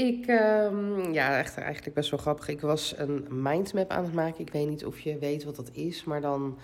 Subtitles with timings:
[0.00, 2.48] Ik, um, ja, echt eigenlijk best wel grappig.
[2.48, 4.40] Ik was een mindmap aan het maken.
[4.40, 6.58] Ik weet niet of je weet wat dat is, maar dan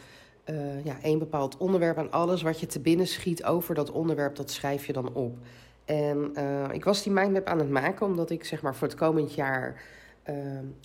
[0.50, 4.36] uh, ja, één bepaald onderwerp en alles wat je te binnen schiet over dat onderwerp,
[4.36, 5.38] dat schrijf je dan op.
[5.84, 8.96] En uh, ik was die mindmap aan het maken omdat ik zeg maar voor het
[8.96, 9.82] komend jaar
[10.30, 10.34] uh,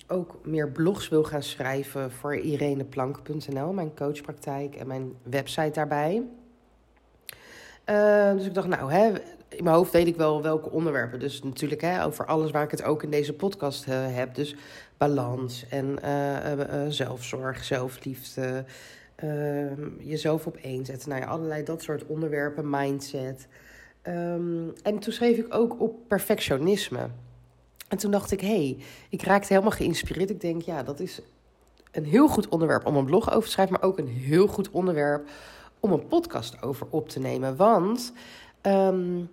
[0.08, 6.22] ook meer blogs wil gaan schrijven voor ireneplank.nl, mijn coachpraktijk en mijn website daarbij.
[7.86, 9.12] Uh, dus ik dacht, nou, hè,
[9.48, 11.18] in mijn hoofd weet ik wel welke onderwerpen.
[11.18, 14.34] Dus natuurlijk hè, over alles waar ik het ook in deze podcast uh, heb.
[14.34, 14.56] Dus
[14.96, 18.64] balans en uh, zelfzorg, zelfliefde,
[19.14, 21.08] ehm, jezelf op één zetten.
[21.08, 23.46] Nou ja, allerlei dat soort onderwerpen, mindset.
[24.08, 27.08] Um, en toen schreef ik ook op perfectionisme.
[27.88, 28.76] En toen dacht ik, hé, hey,
[29.08, 30.30] ik raakte helemaal geïnspireerd.
[30.30, 31.20] Ik denk, ja, dat is
[31.92, 34.70] een heel goed onderwerp om een blog over te schrijven, maar ook een heel goed
[34.70, 35.28] onderwerp
[35.82, 37.56] om een podcast over op te nemen.
[37.56, 38.12] Want
[38.62, 39.30] um,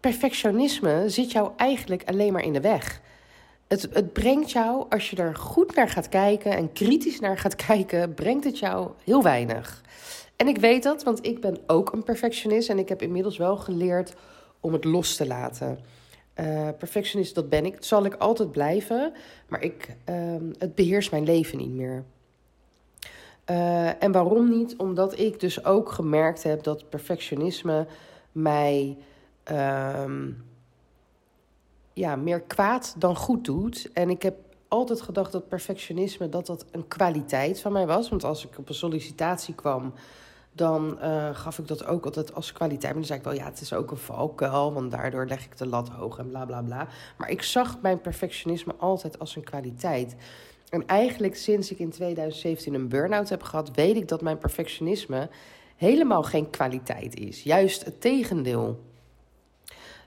[0.00, 3.00] perfectionisme zit jou eigenlijk alleen maar in de weg.
[3.68, 7.56] Het, het brengt jou, als je er goed naar gaat kijken en kritisch naar gaat
[7.66, 9.82] kijken, brengt het jou heel weinig.
[10.36, 13.56] En ik weet dat, want ik ben ook een perfectionist en ik heb inmiddels wel
[13.56, 14.14] geleerd
[14.60, 15.78] om het los te laten.
[16.40, 17.74] Uh, perfectionist, dat ben ik.
[17.74, 19.12] Dat zal ik altijd blijven,
[19.48, 20.14] maar ik, uh,
[20.58, 22.04] het beheerst mijn leven niet meer.
[23.50, 24.76] Uh, en waarom niet?
[24.76, 27.86] Omdat ik dus ook gemerkt heb dat perfectionisme
[28.32, 28.96] mij
[29.50, 30.44] um,
[31.92, 33.90] ja, meer kwaad dan goed doet.
[33.92, 34.36] En ik heb
[34.68, 38.08] altijd gedacht dat perfectionisme dat dat een kwaliteit van mij was.
[38.08, 39.92] Want als ik op een sollicitatie kwam,
[40.52, 42.92] dan uh, gaf ik dat ook altijd als kwaliteit.
[42.92, 45.56] Maar dan zei ik wel, ja, het is ook een valkuil, want daardoor leg ik
[45.56, 46.88] de lat hoog en bla bla bla.
[47.16, 50.16] Maar ik zag mijn perfectionisme altijd als een kwaliteit.
[50.70, 55.28] En eigenlijk sinds ik in 2017 een burn-out heb gehad, weet ik dat mijn perfectionisme
[55.76, 57.42] helemaal geen kwaliteit is.
[57.42, 58.80] Juist het tegendeel.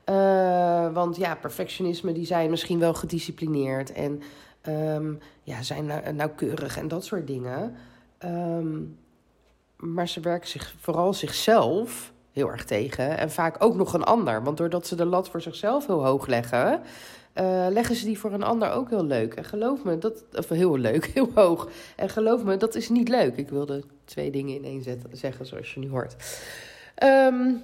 [0.09, 4.21] Uh, want ja, perfectionisme die zijn misschien wel gedisciplineerd en
[4.67, 7.75] um, ja, zijn nauwkeurig en dat soort dingen.
[8.25, 8.97] Um,
[9.77, 14.43] maar ze werken zich vooral zichzelf heel erg tegen en vaak ook nog een ander.
[14.43, 16.81] Want doordat ze de lat voor zichzelf heel hoog leggen,
[17.35, 19.33] uh, leggen ze die voor een ander ook heel leuk.
[19.33, 21.69] En geloof me, dat, of heel leuk, heel hoog.
[21.95, 23.37] En geloof me, dat is niet leuk.
[23.37, 26.15] Ik wilde twee dingen in één zeggen, zoals je nu hoort.
[27.03, 27.63] Um,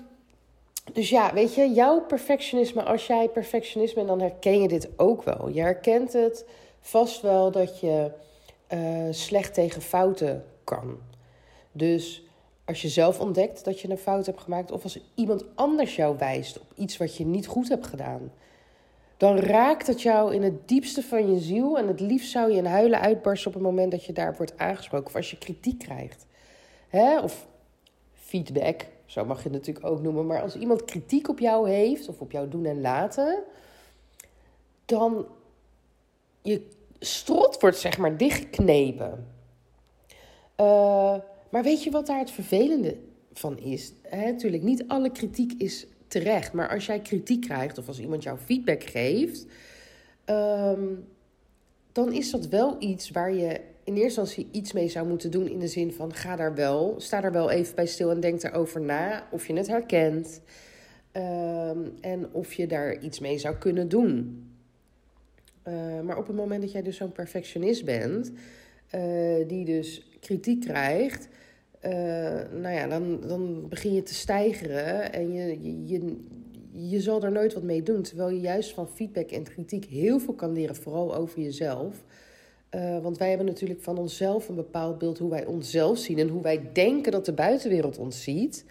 [0.93, 5.23] dus ja, weet je, jouw perfectionisme, als jij perfectionist bent, dan herken je dit ook
[5.23, 5.49] wel.
[5.49, 6.45] Je herkent het
[6.81, 8.11] vast wel dat je
[8.73, 10.97] uh, slecht tegen fouten kan.
[11.71, 12.23] Dus
[12.65, 16.17] als je zelf ontdekt dat je een fout hebt gemaakt, of als iemand anders jou
[16.17, 18.31] wijst op iets wat je niet goed hebt gedaan,
[19.19, 21.77] dan raakt het jou in het diepste van je ziel.
[21.77, 24.57] En het liefst zou je in huilen uitbarsten op het moment dat je daarop wordt
[24.57, 26.25] aangesproken, of als je kritiek krijgt.
[26.87, 27.19] Hè?
[27.19, 27.47] Of
[28.13, 30.25] feedback, zo mag je het natuurlijk ook noemen.
[30.25, 33.43] Maar als iemand kritiek op jou heeft, of op jouw doen en laten,
[34.85, 35.25] dan
[36.41, 36.67] je
[36.99, 39.27] strot wordt zeg maar dichtgeknepen.
[40.59, 41.15] Uh,
[41.49, 42.97] maar weet je wat daar het vervelende
[43.33, 43.93] van is?
[44.11, 46.53] Natuurlijk, niet alle kritiek is terecht.
[46.53, 49.45] Maar als jij kritiek krijgt of als iemand jou feedback geeft,
[50.25, 51.05] um,
[51.91, 55.47] dan is dat wel iets waar je in eerste instantie iets mee zou moeten doen.
[55.47, 58.41] In de zin van: ga daar wel, sta daar wel even bij stil en denk
[58.41, 59.27] daarover na.
[59.31, 60.41] Of je het herkent.
[61.13, 64.43] Um, en of je daar iets mee zou kunnen doen.
[65.67, 68.31] Uh, maar op het moment dat jij dus zo'n perfectionist bent,
[68.95, 71.27] uh, die dus kritiek krijgt,
[71.85, 71.91] uh,
[72.61, 76.17] nou ja, dan, dan begin je te stijgeren en je, je, je,
[76.71, 78.01] je zal er nooit wat mee doen.
[78.01, 82.03] Terwijl je juist van feedback en kritiek heel veel kan leren, vooral over jezelf.
[82.75, 86.27] Uh, want wij hebben natuurlijk van onszelf een bepaald beeld hoe wij onszelf zien en
[86.27, 88.65] hoe wij denken dat de buitenwereld ons ziet.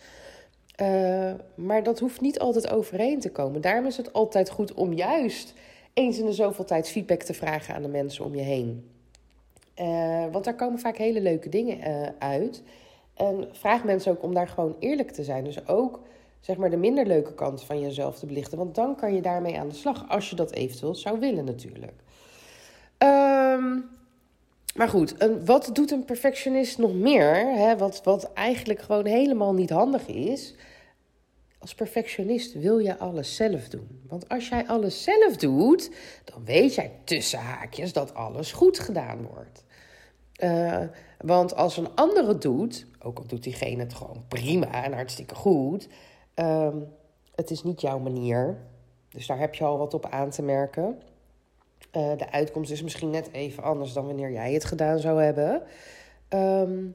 [0.80, 3.60] Uh, maar dat hoeft niet altijd overeen te komen.
[3.60, 5.54] Daarom is het altijd goed om juist
[5.92, 8.90] eens in de zoveel tijd feedback te vragen aan de mensen om je heen.
[10.32, 12.62] Want daar komen vaak hele leuke dingen uit.
[13.18, 15.44] En vraag mensen ook om daar gewoon eerlijk te zijn.
[15.44, 16.00] Dus ook
[16.40, 18.58] zeg maar de minder leuke kant van jezelf te belichten.
[18.58, 20.08] Want dan kan je daarmee aan de slag.
[20.08, 22.02] Als je dat eventueel zou willen natuurlijk.
[22.98, 23.84] Um,
[24.74, 27.54] maar goed, wat doet een perfectionist nog meer?
[27.54, 30.54] Hè, wat, wat eigenlijk gewoon helemaal niet handig is.
[31.58, 34.02] Als perfectionist wil je alles zelf doen.
[34.08, 35.90] Want als jij alles zelf doet,
[36.24, 39.64] dan weet jij tussen haakjes dat alles goed gedaan wordt.
[40.38, 40.82] Uh,
[41.18, 45.34] want als een ander het doet, ook al doet diegene het gewoon prima en hartstikke
[45.34, 45.88] goed,
[46.36, 46.68] uh,
[47.34, 48.58] het is niet jouw manier.
[49.08, 51.02] Dus daar heb je al wat op aan te merken.
[51.96, 55.62] Uh, de uitkomst is misschien net even anders dan wanneer jij het gedaan zou hebben.
[56.28, 56.94] Um,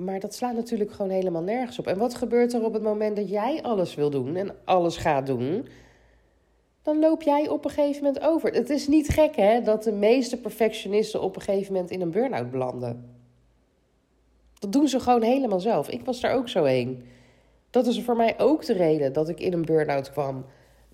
[0.00, 1.86] maar dat slaat natuurlijk gewoon helemaal nergens op.
[1.86, 5.26] En wat gebeurt er op het moment dat jij alles wil doen en alles gaat
[5.26, 5.68] doen?
[6.82, 8.52] Dan loop jij op een gegeven moment over.
[8.52, 12.10] Het is niet gek hè, dat de meeste perfectionisten op een gegeven moment in een
[12.10, 13.18] burn-out belanden.
[14.58, 15.88] Dat doen ze gewoon helemaal zelf.
[15.88, 17.04] Ik was daar ook zo heen.
[17.70, 20.44] Dat is voor mij ook de reden dat ik in een burn-out kwam.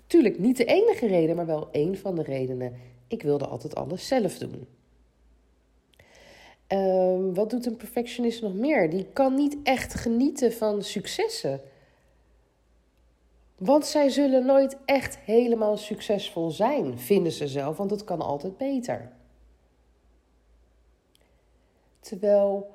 [0.07, 2.73] Tuurlijk niet de enige reden, maar wel één van de redenen.
[3.07, 4.67] Ik wilde altijd alles zelf doen.
[6.67, 8.89] Um, wat doet een perfectionist nog meer?
[8.89, 11.61] Die kan niet echt genieten van successen.
[13.57, 18.57] Want zij zullen nooit echt helemaal succesvol zijn, vinden ze zelf, want het kan altijd
[18.57, 19.11] beter.
[21.99, 22.71] Terwijl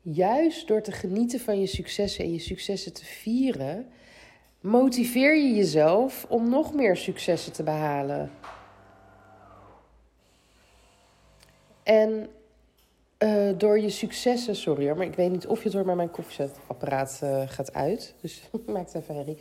[0.00, 3.86] juist door te genieten van je successen en je successen te vieren,
[4.60, 8.30] motiveer je jezelf om nog meer successen te behalen.
[11.82, 12.28] En
[13.18, 15.96] uh, door je successen, sorry hoor, maar ik weet niet of je het door maar
[15.96, 18.14] mijn koffiezetapparaat uh, gaat uit.
[18.20, 19.38] Dus maakt even herrie.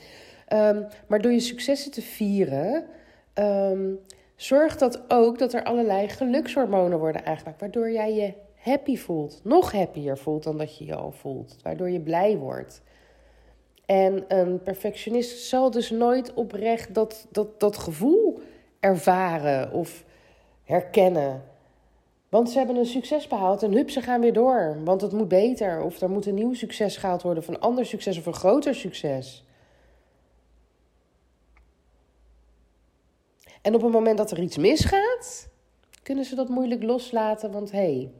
[0.53, 2.85] Um, maar door je successen te vieren,
[3.33, 3.99] um,
[4.35, 7.59] zorgt dat ook dat er allerlei gelukshormonen worden aangemaakt.
[7.59, 9.39] Waardoor jij je happy voelt.
[9.43, 11.55] Nog happier voelt dan dat je je al voelt.
[11.61, 12.81] Waardoor je blij wordt.
[13.85, 18.39] En een perfectionist zal dus nooit oprecht dat, dat, dat gevoel
[18.79, 20.03] ervaren of
[20.63, 21.43] herkennen.
[22.29, 24.77] Want ze hebben een succes behaald en hup, ze gaan weer door.
[24.83, 25.81] Want het moet beter.
[25.81, 27.43] Of er moet een nieuw succes gehaald worden.
[27.43, 29.45] Of een ander succes of een groter succes.
[33.63, 35.49] En op het moment dat er iets misgaat,
[36.01, 37.51] kunnen ze dat moeilijk loslaten.
[37.51, 38.11] Want hé, hey,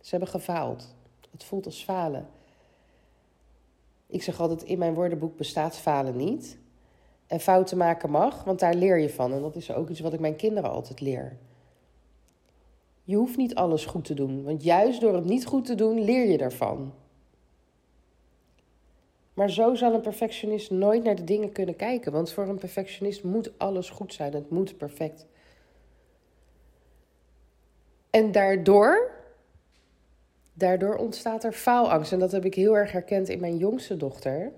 [0.00, 0.94] ze hebben gefaald.
[1.30, 2.28] Het voelt als falen.
[4.06, 6.58] Ik zeg altijd, in mijn woordenboek bestaat falen niet.
[7.26, 9.32] En fouten maken mag, want daar leer je van.
[9.32, 11.36] En dat is ook iets wat ik mijn kinderen altijd leer.
[13.02, 16.04] Je hoeft niet alles goed te doen, want juist door het niet goed te doen
[16.04, 16.92] leer je ervan.
[19.34, 23.22] Maar zo zal een perfectionist nooit naar de dingen kunnen kijken, want voor een perfectionist
[23.22, 25.26] moet alles goed zijn, het moet perfect.
[28.10, 29.10] En daardoor,
[30.52, 32.12] daardoor ontstaat er faalangst.
[32.12, 34.52] En dat heb ik heel erg herkend in mijn jongste dochter.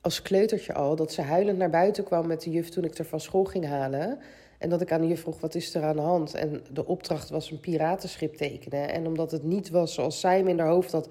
[0.00, 3.04] Als kleutertje al, dat ze huilend naar buiten kwam met de juf toen ik er
[3.04, 4.18] van school ging halen.
[4.58, 6.34] En dat ik aan de juf vroeg, wat is er aan de hand?
[6.34, 8.92] En de opdracht was een piratenschip tekenen.
[8.92, 11.08] En omdat het niet was zoals zij hem in haar hoofd had...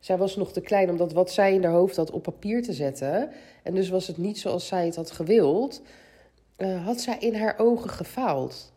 [0.00, 2.62] Zij was nog te klein om dat wat zij in haar hoofd had op papier
[2.62, 3.30] te zetten.
[3.62, 5.82] En dus was het niet zoals zij het had gewild.
[6.58, 8.72] Uh, had zij in haar ogen gefaald.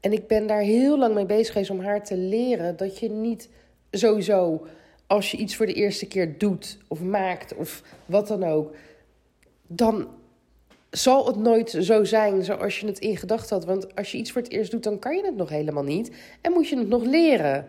[0.00, 3.10] En ik ben daar heel lang mee bezig geweest om haar te leren dat je
[3.10, 3.48] niet
[3.90, 4.66] sowieso,
[5.06, 8.74] als je iets voor de eerste keer doet of maakt of wat dan ook,
[9.66, 10.08] dan
[10.90, 13.64] zal het nooit zo zijn zoals je het in gedachten had.
[13.64, 16.10] Want als je iets voor het eerst doet, dan kan je het nog helemaal niet.
[16.40, 17.66] En moet je het nog leren.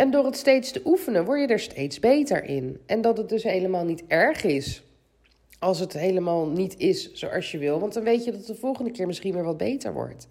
[0.00, 2.80] En door het steeds te oefenen, word je er steeds beter in.
[2.86, 4.82] En dat het dus helemaal niet erg is.
[5.58, 7.80] Als het helemaal niet is zoals je wil.
[7.80, 10.28] Want dan weet je dat het de volgende keer misschien weer wat beter wordt.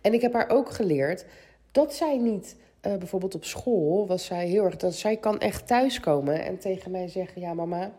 [0.00, 1.24] En ik heb haar ook geleerd
[1.72, 4.76] dat zij niet, uh, bijvoorbeeld op school, was zij heel erg.
[4.76, 7.92] Dat zij kan echt thuiskomen en tegen mij zeggen: Ja, mama,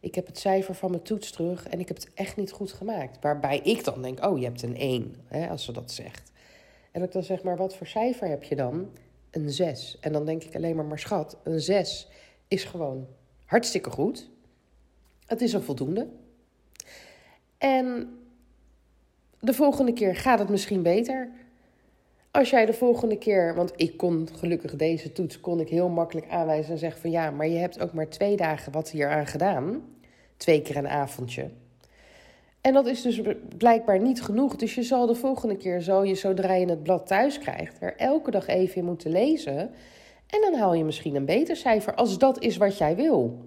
[0.00, 2.72] ik heb het cijfer van mijn toets terug en ik heb het echt niet goed
[2.72, 3.18] gemaakt.
[3.20, 6.32] Waarbij ik dan denk, oh, je hebt een 1, hè, als ze dat zegt.
[6.92, 8.88] En ik dan zeg, maar wat voor cijfer heb je dan?
[9.36, 9.96] Een 6.
[10.00, 12.08] En dan denk ik alleen maar, maar schat, een 6
[12.48, 13.06] is gewoon
[13.44, 14.28] hartstikke goed.
[15.26, 16.08] Het is een voldoende.
[17.58, 18.08] En
[19.40, 21.30] de volgende keer gaat het misschien beter.
[22.30, 26.28] Als jij de volgende keer, want ik kon gelukkig deze toets, kon ik heel makkelijk
[26.28, 29.26] aanwijzen en zeggen van ja, maar je hebt ook maar twee dagen wat hier aan
[29.26, 29.84] gedaan.
[30.36, 31.50] Twee keer een avondje.
[32.66, 33.20] En dat is dus
[33.56, 34.56] blijkbaar niet genoeg.
[34.56, 37.96] Dus je zal de volgende keer, zo je zodra je het blad thuis krijgt, er
[37.96, 39.58] elke dag even in moeten lezen.
[40.26, 43.38] En dan haal je misschien een beter cijfer als dat is wat jij wil.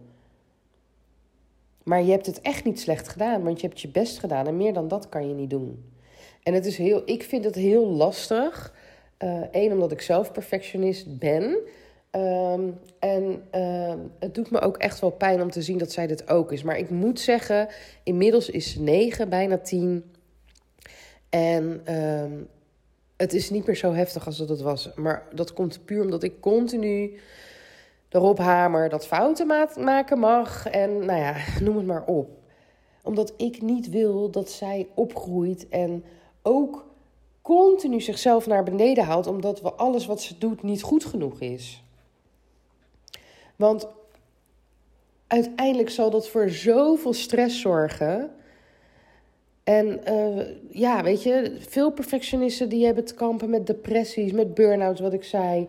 [1.84, 4.58] Maar je hebt het echt niet slecht gedaan, want je hebt je best gedaan en
[4.58, 5.92] meer dan dat kan je niet doen.
[6.44, 8.74] En het is heel, ik vind het heel lastig.
[9.52, 11.58] Eén, uh, omdat ik zelf perfectionist ben.
[12.12, 16.08] Um, en uh, het doet me ook echt wel pijn om te zien dat zij
[16.08, 16.64] dit ook is.
[16.64, 17.68] Maar ik moet zeggen,
[18.04, 20.12] inmiddels is ze negen, bijna tien.
[21.30, 22.48] En um,
[23.18, 24.90] het is niet meer zo heftig als dat het was.
[24.96, 27.20] Maar dat komt puur omdat ik continu
[28.10, 29.48] erop hamer dat fouten
[29.78, 30.68] maken mag.
[30.68, 32.30] En nou ja, noem het maar op.
[33.04, 36.04] Omdat ik niet wil dat zij opgroeit en
[36.42, 36.86] ook
[37.42, 41.84] continu zichzelf naar beneden haalt, omdat we alles wat ze doet niet goed genoeg is.
[43.60, 43.88] Want
[45.28, 48.32] uiteindelijk zal dat voor zoveel stress zorgen.
[49.64, 55.00] En uh, ja, weet je, veel perfectionisten die hebben te kampen met depressies, met burn-out,
[55.00, 55.68] wat ik zei,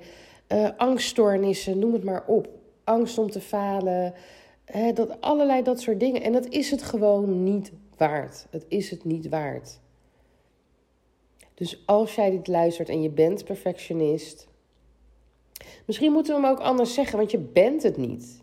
[0.48, 2.48] uh, angststoornissen, noem het maar op.
[2.84, 4.14] Angst om te falen,
[4.64, 6.22] hè, dat, allerlei dat soort dingen.
[6.22, 8.46] En dat is het gewoon niet waard.
[8.50, 9.78] Het is het niet waard.
[11.54, 14.48] Dus als jij dit luistert en je bent perfectionist,
[15.86, 18.42] misschien moeten we hem ook anders zeggen, want je bent het niet.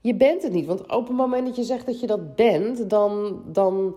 [0.00, 2.90] Je bent het niet, want op het moment dat je zegt dat je dat bent,
[2.90, 3.96] dan, dan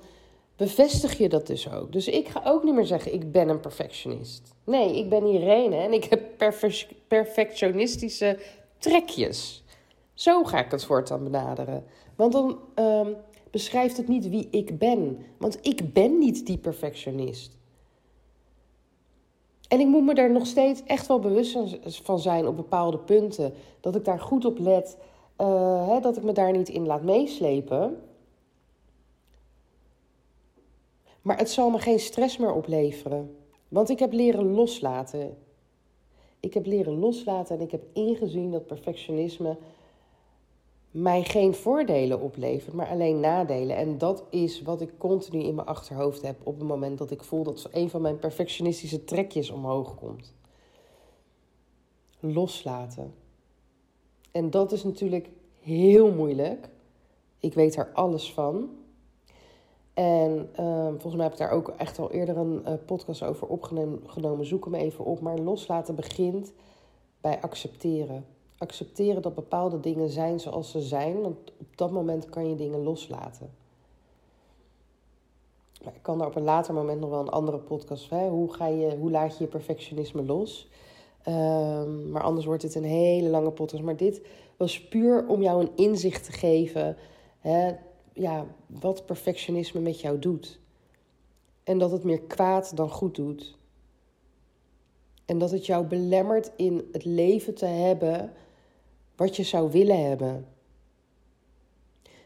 [0.55, 1.91] bevestig je dat dus ook.
[1.91, 4.53] Dus ik ga ook niet meer zeggen, ik ben een perfectionist.
[4.63, 6.21] Nee, ik ben Irene en ik heb
[7.07, 8.39] perfectionistische
[8.77, 9.63] trekjes.
[10.13, 11.85] Zo ga ik het voortaan benaderen.
[12.15, 13.15] Want dan um,
[13.51, 15.17] beschrijft het niet wie ik ben.
[15.37, 17.57] Want ik ben niet die perfectionist.
[19.73, 21.57] En ik moet me er nog steeds echt wel bewust
[22.03, 23.53] van zijn op bepaalde punten.
[23.79, 24.97] Dat ik daar goed op let.
[25.41, 28.01] Uh, hè, dat ik me daar niet in laat meeslepen.
[31.21, 33.37] Maar het zal me geen stress meer opleveren.
[33.67, 35.37] Want ik heb leren loslaten.
[36.39, 39.57] Ik heb leren loslaten en ik heb ingezien dat perfectionisme
[40.93, 43.75] mij geen voordelen oplevert, maar alleen nadelen.
[43.75, 47.23] En dat is wat ik continu in mijn achterhoofd heb op het moment dat ik
[47.23, 50.33] voel dat een van mijn perfectionistische trekjes omhoog komt.
[52.19, 53.13] Loslaten.
[54.31, 56.69] En dat is natuurlijk heel moeilijk.
[57.39, 58.69] Ik weet er alles van.
[59.93, 63.47] En uh, volgens mij heb ik daar ook echt al eerder een uh, podcast over
[63.47, 64.45] opgenomen.
[64.45, 65.19] Zoek hem even op.
[65.19, 66.53] Maar loslaten begint
[67.21, 68.25] bij accepteren.
[68.63, 71.21] Accepteren dat bepaalde dingen zijn zoals ze zijn.
[71.21, 73.51] Want op dat moment kan je dingen loslaten.
[75.83, 78.09] Maar ik kan er op een later moment nog wel een andere podcast.
[78.09, 78.29] Hè?
[78.29, 80.69] Hoe, ga je, hoe laat je je perfectionisme los?
[81.27, 83.83] Um, maar anders wordt het een hele lange podcast.
[83.83, 84.21] Maar dit
[84.57, 86.97] was puur om jou een inzicht te geven.
[87.39, 87.71] Hè?
[88.13, 90.59] ja, wat perfectionisme met jou doet.
[91.63, 93.57] En dat het meer kwaad dan goed doet.
[95.25, 98.33] En dat het jou belemmert in het leven te hebben
[99.15, 100.47] wat je zou willen hebben.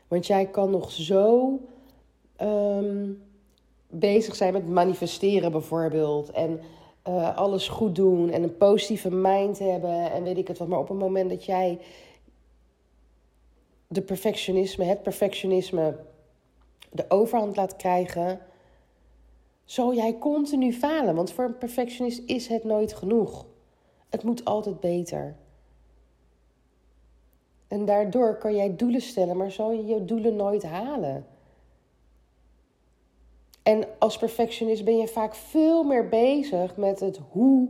[0.07, 1.59] Want jij kan nog zo
[2.41, 3.23] um,
[3.89, 6.31] bezig zijn met manifesteren bijvoorbeeld.
[6.31, 6.59] En
[7.07, 10.67] uh, alles goed doen en een positieve mind hebben en weet ik het wat.
[10.67, 11.79] Maar op het moment dat jij
[13.87, 15.95] de perfectionisme, het perfectionisme,
[16.91, 18.39] de overhand laat krijgen,
[19.65, 21.15] zal jij continu falen.
[21.15, 23.45] Want voor een perfectionist is het nooit genoeg.
[24.09, 25.35] Het moet altijd beter.
[27.67, 31.25] En daardoor kan jij doelen stellen, maar zal je je doelen nooit halen.
[33.63, 37.69] En als perfectionist ben je vaak veel meer bezig met het hoe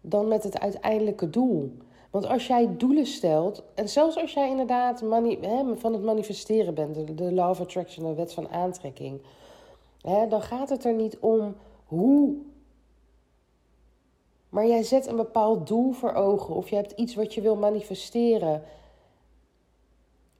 [0.00, 1.76] dan met het uiteindelijke doel.
[2.10, 5.00] Want als jij doelen stelt, en zelfs als jij inderdaad
[5.40, 9.20] hè, van het manifesteren bent, de, de law of attraction, de wet van aantrekking,
[10.00, 11.54] hè, dan gaat het er niet om
[11.86, 12.36] hoe.
[14.48, 17.56] Maar jij zet een bepaald doel voor ogen of je hebt iets wat je wil
[17.56, 18.62] manifesteren.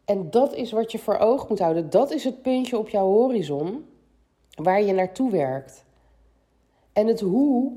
[0.05, 1.91] En dat is wat je voor ogen moet houden.
[1.91, 3.85] Dat is het puntje op jouw horizon
[4.55, 5.85] waar je naartoe werkt.
[6.93, 7.73] En het hoe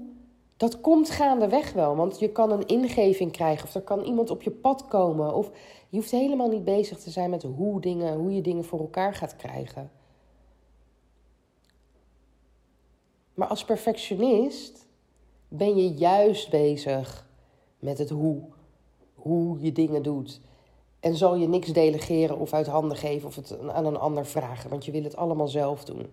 [0.57, 4.41] dat komt gaandeweg wel, want je kan een ingeving krijgen of er kan iemand op
[4.41, 5.33] je pad komen.
[5.33, 5.51] Of
[5.89, 9.13] je hoeft helemaal niet bezig te zijn met hoe, dingen, hoe je dingen voor elkaar
[9.13, 9.91] gaat krijgen.
[13.33, 14.87] Maar als perfectionist
[15.51, 17.27] ben je juist bezig
[17.79, 18.41] met het hoe.
[19.13, 20.41] Hoe je dingen doet.
[20.99, 24.69] En zal je niks delegeren of uit handen geven of het aan een ander vragen,
[24.69, 26.05] want je wil het allemaal zelf doen.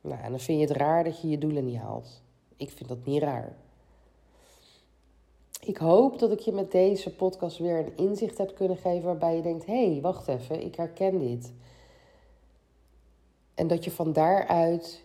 [0.00, 2.22] Nou, en dan vind je het raar dat je je doelen niet haalt
[2.58, 3.56] ik vind dat niet raar.
[5.60, 9.36] Ik hoop dat ik je met deze podcast weer een inzicht heb kunnen geven waarbij
[9.36, 11.52] je denkt: hé, hey, wacht even, ik herken dit.
[13.54, 15.04] En dat je van daaruit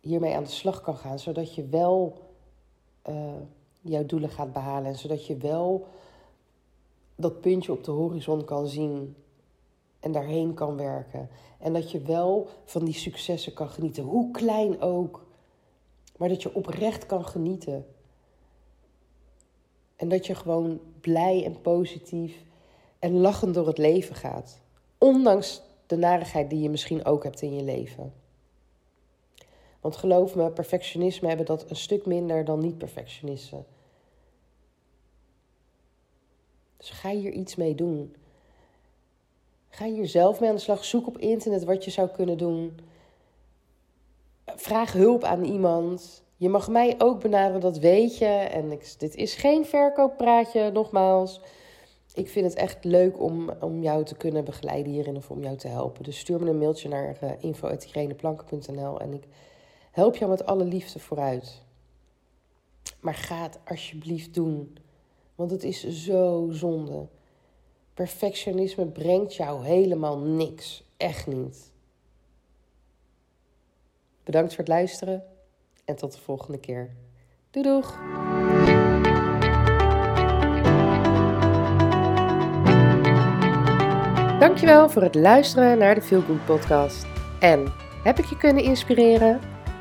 [0.00, 2.18] hiermee aan de slag kan gaan, zodat je wel
[3.08, 3.14] uh,
[3.80, 5.86] jouw doelen gaat behalen en zodat je wel
[7.16, 9.16] dat puntje op de horizon kan zien
[10.00, 11.28] en daarheen kan werken.
[11.58, 15.26] En dat je wel van die successen kan genieten, hoe klein ook.
[16.16, 17.86] Maar dat je oprecht kan genieten.
[19.96, 22.44] En dat je gewoon blij en positief
[22.98, 24.60] en lachend door het leven gaat.
[24.98, 28.12] Ondanks de narigheid die je misschien ook hebt in je leven.
[29.80, 33.66] Want geloof me, perfectionisme hebben dat een stuk minder dan niet-perfectionisten.
[36.76, 38.16] Dus ga hier iets mee doen.
[39.68, 40.84] Ga hier zelf mee aan de slag.
[40.84, 42.78] Zoek op internet wat je zou kunnen doen.
[44.44, 46.22] Vraag hulp aan iemand.
[46.36, 48.26] Je mag mij ook benaderen, dat weet je.
[48.26, 51.40] En ik, dit is geen verkooppraatje, nogmaals.
[52.14, 55.56] Ik vind het echt leuk om, om jou te kunnen begeleiden hierin of om jou
[55.56, 56.04] te helpen.
[56.04, 57.30] Dus stuur me een mailtje naar uh,
[59.00, 59.24] en ik
[59.98, 61.62] help jou met alle liefde vooruit.
[63.00, 64.78] Maar ga het alsjeblieft doen.
[65.34, 67.08] Want het is zo zonde.
[67.94, 70.84] Perfectionisme brengt jou helemaal niks.
[70.96, 71.72] Echt niet.
[74.24, 75.24] Bedankt voor het luisteren
[75.84, 76.96] en tot de volgende keer.
[77.50, 77.98] Doei doeg!
[84.38, 87.06] Dankjewel voor het luisteren naar de Feel Good podcast.
[87.40, 89.57] En heb ik je kunnen inspireren?